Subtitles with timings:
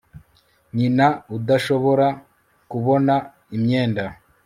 [0.75, 1.07] nyina
[1.37, 2.07] udashobora
[2.71, 3.13] kubona
[3.55, 4.03] imyenda